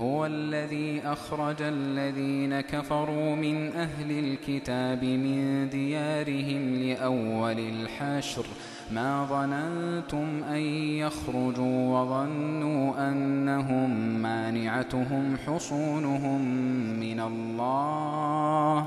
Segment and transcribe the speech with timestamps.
[0.00, 8.44] هو الذي أخرج الذين كفروا من أهل الكتاب من ديارهم لأول الحشر.
[8.92, 10.60] ما ظننتم أن
[10.98, 13.90] يخرجوا وظنوا أنهم
[14.22, 16.40] مانعتهم حصونهم
[17.00, 18.86] من الله.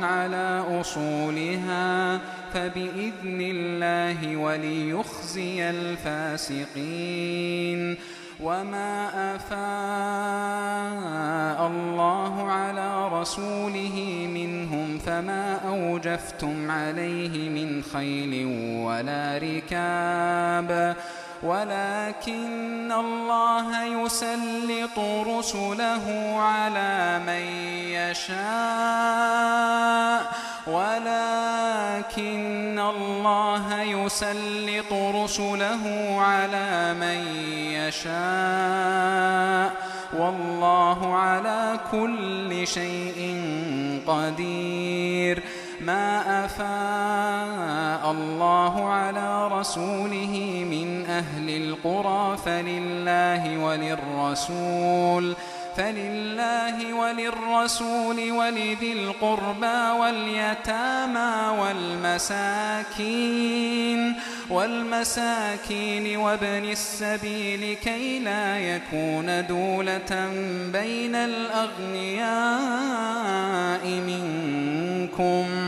[0.03, 2.19] على أصولها
[2.55, 6.99] فبإذن الله وليخزي الفاسقين.
[8.41, 9.59] وما أفاء
[11.67, 18.47] الله على رسوله منهم فما أوجفتم عليه من خيل
[18.87, 20.97] ولا ركاب.
[21.43, 27.43] ولكن الله يسلط رسله على من
[27.91, 28.39] يشاء.
[30.67, 37.27] ولكن الله يسلط رسله على من
[37.73, 39.73] يشاء.
[40.19, 43.43] والله على كل شيء
[44.07, 45.43] قدير.
[45.81, 47.68] ما أفاء
[48.11, 55.37] الله على رسوله من أهل القرى فلله وللرسول
[55.77, 61.59] فلله وللرسول ولذي القربى واليتامى
[62.89, 64.15] والمساكين
[64.51, 70.31] والمساكين وابن السبيل كي لا يكون دولة
[70.73, 72.29] بين الأغنياء
[73.87, 75.68] منكم.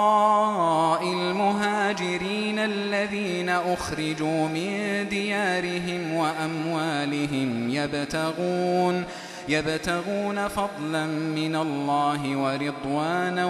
[1.03, 9.05] المهاجرين الذين أخرجوا من ديارهم وأموالهم يبتغون
[9.49, 13.47] يبتغون فضلا من الله ورضوانا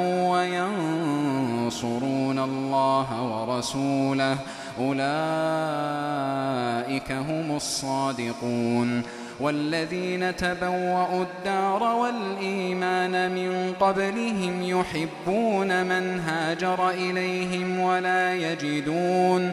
[1.66, 4.38] وينصرون الله ورسوله.
[4.78, 5.02] أولئك
[7.12, 9.21] هم الصادقون.
[9.40, 19.52] والذين تبوأوا الدار والإيمان من قبلهم يحبون من هاجر إليهم ولا يجدون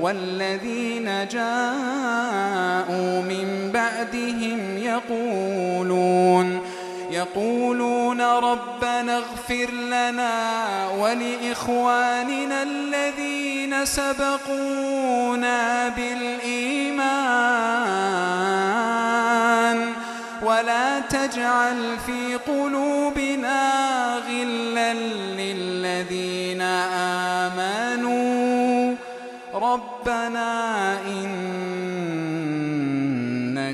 [0.00, 6.60] والذين جاءوا من بعدهم يقولون
[7.10, 17.46] يقولون ربنا اغفر لنا ولإخواننا الذين سبقونا بالإيمان
[20.42, 23.72] ولا تجعل في قلوبنا
[24.28, 24.45] غلا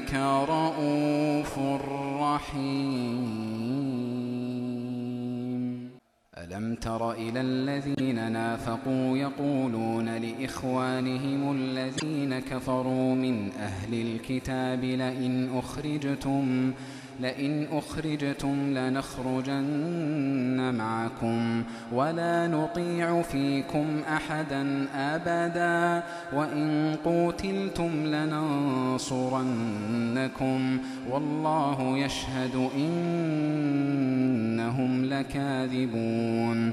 [0.02, 0.14] إنك
[0.48, 1.58] رؤوف
[2.20, 3.22] رحيم
[6.38, 16.72] ألم تر إلى الذين نافقوا يقولون لإخوانهم الذين كفروا من أهل الكتاب لئن أخرجتم
[17.20, 21.62] لئن أخرجتم لنخرجن معكم
[21.92, 29.52] ولا نطيع فيكم أحدا أبدا وإن قوتلتم لننصرنكم
[31.10, 34.02] والله يشهد إنهم
[35.04, 36.72] لكاذبون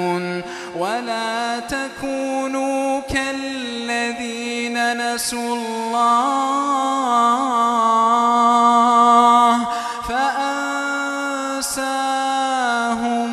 [5.21, 7.17] نسوا الله
[11.61, 13.31] فأنساهم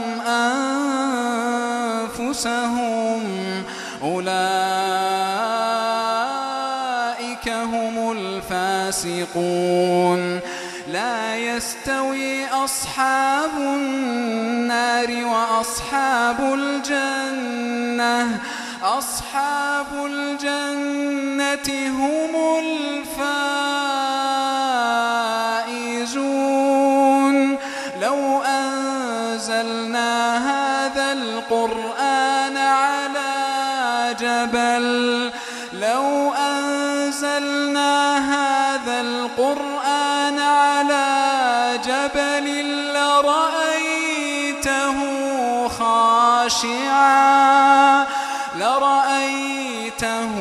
[2.19, 3.23] أنفسهم
[4.03, 4.29] أولئك
[7.49, 9.61] هم الفاسقون
[10.93, 18.41] لا يستوي أصحاب النار وأصحاب الجنة
[18.83, 23.19] أصحاب الجنة هم الفائزون.
[28.03, 33.35] لو أنزلنا هذا القرآن على
[34.21, 35.31] جبل
[35.73, 42.47] لو أنزلنا هذا القرآن على جبل
[42.95, 44.99] لرأيته
[45.69, 47.49] خاشعا.
[48.61, 50.33] لرأيته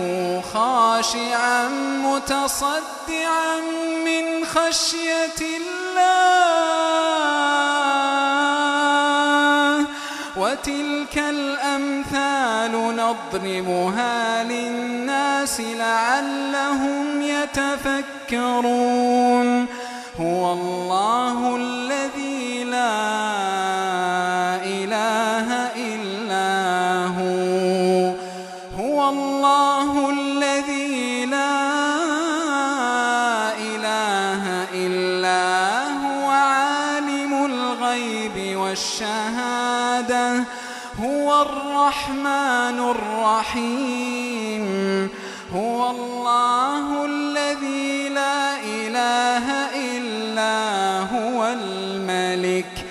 [0.54, 1.68] خاشعا
[2.04, 3.60] متصدعا
[4.06, 5.98] من خشية الله.
[10.38, 17.22] وتلك الأمثال نضربها للناس لعلهم
[18.32, 18.88] يتفكرون.
[20.20, 21.87] هو الله الذي
[41.88, 42.96] الرحمن
[43.56, 44.66] الرحيم.
[45.56, 52.86] هو الله الذي لا إله إلا هو الملك.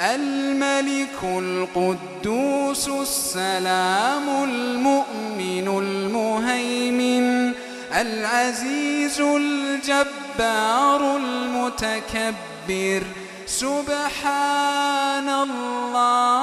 [0.00, 7.52] الملك القدوس السلام المؤمن المهيمن.
[7.92, 13.02] العزيز الجبار المتكبر.
[13.46, 16.42] سبحان الله.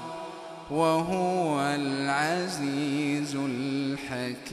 [0.71, 4.51] وهو العزيز الحكيم.